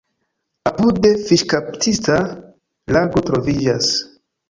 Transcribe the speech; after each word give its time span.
Apude 0.69 1.11
fiŝkaptista 1.27 2.19
lago 2.99 3.27
troviĝas. 3.33 3.97